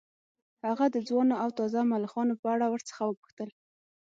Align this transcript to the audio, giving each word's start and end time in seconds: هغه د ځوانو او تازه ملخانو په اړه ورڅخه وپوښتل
هغه 0.67 0.85
د 0.93 0.97
ځوانو 1.07 1.35
او 1.43 1.49
تازه 1.59 1.81
ملخانو 1.91 2.33
په 2.41 2.47
اړه 2.53 2.65
ورڅخه 2.69 3.03
وپوښتل 3.05 3.49